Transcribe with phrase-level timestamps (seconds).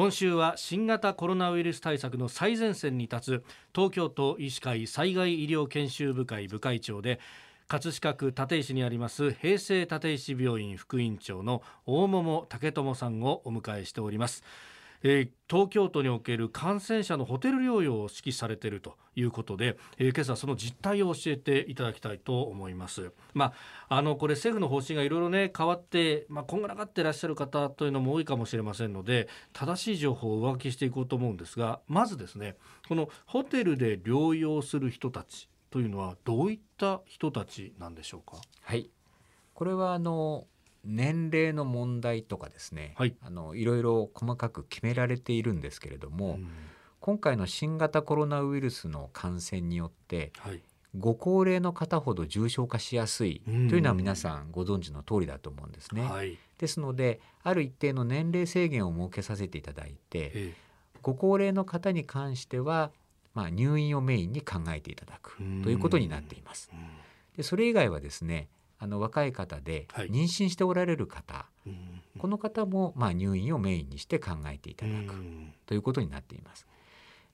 [0.00, 7.20] 今週は新型コロナウイルス対策の最前線に立つ東京都医師会災害医療研修部会部会長で
[7.68, 14.42] 葛飾区立石にあります平成立石病院副院長の大桃武智さんをお迎えしております。
[15.02, 23.12] えー、東京都における感染者のホテル療養を指揮されているということで、えー、今朝その実態を教えていただきたいと思います。
[23.32, 23.54] ま
[23.88, 32.56] あ、あのこれ政府の方針がいろいろね変わって、まあ、こんがらがっていらっしゃる方というのも多いかもしれませんので正しい情報を上書きしていこうと思うんですがまずですね
[32.88, 38.36] このホテルで療養する人たちというのはどういった人たちなんでしょうか？
[38.62, 38.90] はい
[39.54, 40.46] これはあの
[40.84, 46.48] 年齢の問題とかですね、はい、あのいろいろ細かく決められているんですけれども、うん、
[47.00, 50.62] 今回の新型コロナウイルスの感染によって、はい、
[50.98, 56.02] ご高齢の方ほど重症化しやすいというのは皆さんご存知の通りだと思うんですね。
[56.02, 60.54] はい、ですのである一定の年齢制限を設けさせていただいて
[61.02, 62.90] ご高齢の方に関しては、
[63.34, 66.70] まあ、入院をメインに考えていただくということになっています。
[67.36, 68.48] でそれ以外はですね
[68.80, 71.70] あの若い方で妊娠しておられる方、はい、
[72.18, 75.14] この方もまあ入院をメインにして考えていただく
[75.66, 76.66] ということになっています。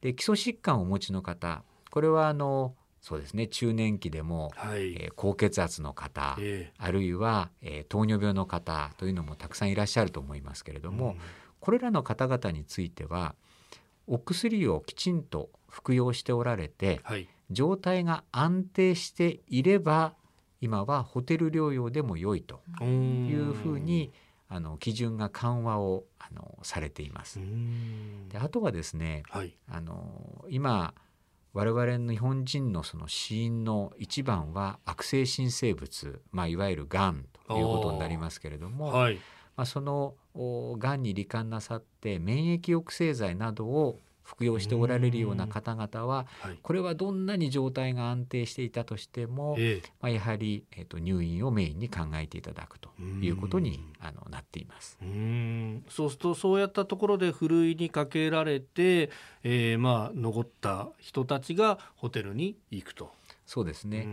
[0.00, 11.16] で基礎疾患をお持ちの方これはあのそうですね中年期でも、はい、えー、高血圧の方、えー、あるいは、えー、糖尿病の方というのもたくさんいらっしゃると思いますけれども、うん、
[11.60, 13.34] これらの方々については
[14.06, 20.14] お薬をきちんと服用しておられて、はい、状態が安定していれば
[20.64, 24.12] 今はホテル療養でも良いというふうに
[24.48, 27.38] あの基準が緩和をあのされています。
[28.30, 30.94] であとはですね、はい、あの今
[31.52, 39.16] 我々の日本人のその死因の一番は悪性新生物、まあ、いわゆるがんということになりますけれども、はい、
[39.56, 46.26] まあ、そのがんに罹患なさって免疫抑制剤などを服用しておられるような方々は、
[46.62, 49.56] これはどんなに状態が安定していたとしても、
[50.00, 52.90] まあ、やはり、えー、と入院をメインに考えていただくと
[53.20, 54.98] いうことにあのなっています。
[55.02, 55.84] うん。
[55.88, 59.10] そうするとそうやったところでふるいにかけられて、
[59.42, 63.12] えー、まあ残った人たちがホテルに行くと。
[63.46, 64.08] そうですね、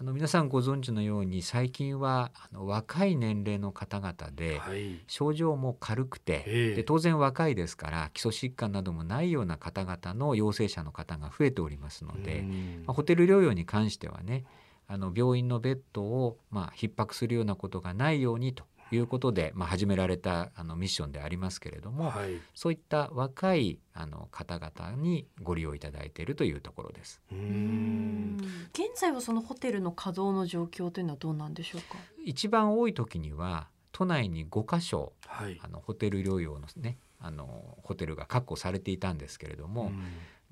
[0.00, 4.60] あの皆さんご存知のように最近はあの若い年齢の方々で、
[5.08, 12.44] 症状も軽くて、で当然若いですから基礎疾患などもないような方々の陽性者の方が増えておりますので、
[12.86, 14.44] まあ、ホテル療養に関してはね
[14.86, 27.20] あの病院のベッドをまあ逼迫するようなことがないようにということで、まあ、始められたあのミッションでありますけれども、はい、そういった若いあの方々にご利用いただいているというところです。
[27.30, 31.96] 現在はそのホテルの稼働の状況というのはどうなんでしょうか？
[32.24, 39.90] 一番多い時には都内に5か所、はい、あのホテル療養のねあのホテルが確保されていたんですけれども、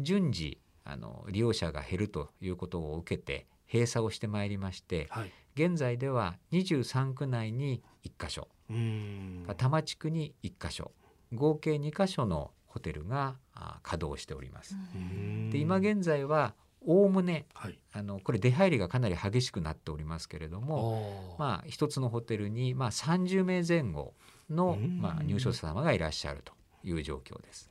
[0.00, 8.49] 順次あの利用者が減るということを受けて閉鎖をしてまいりまして、はい、現在では23区内に1箇所。
[9.56, 10.93] 多摩地区に1箇所。
[11.33, 13.37] 合計2箇所のホテルが
[13.83, 14.77] 稼働しております。
[15.50, 24.15] で今現在はおおむね、はい、あのこれ出入りがかなり激しくなっておりますけれどもまあ一つのホテルに、まあ、30名前後
[24.50, 26.53] の、まあ、入所者様がいらっしゃると
[26.84, 27.71] いう状況です。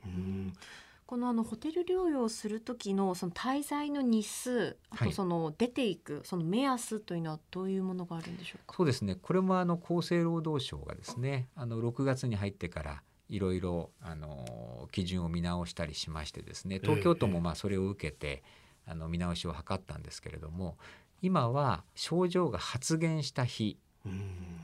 [1.06, 8.74] このあのホテル療養する時のその滞在の日数あとその出ていくその目安というのはどういうものがあるんでしょうか？
[8.76, 9.14] そうですね。
[9.14, 18.42] これもあの厚生労働省がですね、あの6月に入ってからいろいろあの基準を見直したりしましてですね、東京都もまあそれを受けて、
[18.84, 20.76] あの見直しを図ったんですけれども、
[21.22, 23.78] 今は症状が発現した日、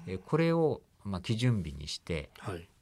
[0.08, 2.30] えこれをまあ基準日にして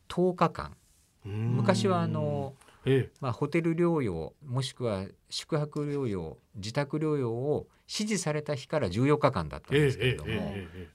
[0.09, 0.77] 10日間。
[1.25, 2.54] 昔はあの
[2.86, 10.32] ええ、まあ、ホテル療養もしくは宿泊療養自宅療養を指示された日から14日間だったんですけれども、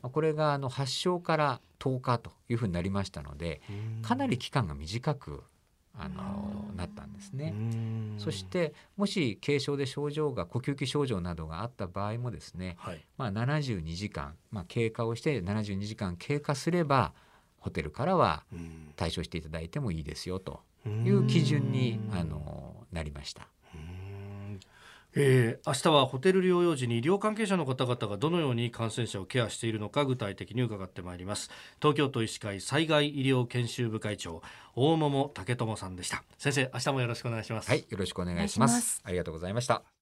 [0.02, 3.62] まあ、これがあの発症から10日というふうになりましたので
[4.02, 5.44] かなり期間が短く
[5.98, 7.54] あのなったんですね。
[8.18, 17.14] そしてもし軽症で症状が呼吸器症状などがあった場合もですね、はい、まあ、72時間、まあ、経過をして72時間経過すれば
[17.66, 18.44] ホテルからは
[18.96, 23.48] 対処していただいてもいいですよという基準にあのなりました。
[25.18, 31.50] えー、明日はホテル療養時に医療関係者の方々がどのように感染者をケアしているのか具体的に伺ってまいります。
[31.82, 34.44] 東京都医師会災害医療研修部会長
[34.76, 36.24] 大桃武智さんでした。
[36.38, 37.70] 先生明日もよろしくお願いします。
[37.70, 39.02] はいよろしくお願いします。
[39.04, 39.95] ありがとうございました